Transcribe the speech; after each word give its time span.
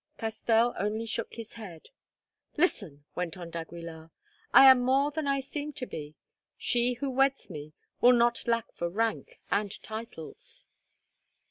Castell 0.17 0.73
only 0.79 1.05
shook 1.05 1.35
his 1.35 1.53
head. 1.53 1.89
"Listen," 2.57 3.05
went 3.13 3.37
on 3.37 3.51
d'Aguilar. 3.51 4.09
"I 4.51 4.65
am 4.65 4.79
more 4.81 5.11
than 5.11 5.27
I 5.27 5.41
seem 5.41 5.73
to 5.73 5.85
be; 5.85 6.15
she 6.57 6.93
who 6.93 7.11
weds 7.11 7.51
me 7.51 7.73
will 8.01 8.13
not 8.13 8.47
lack 8.47 8.73
for 8.73 8.89
rank 8.89 9.39
and 9.51 9.69
titles." 9.83 10.65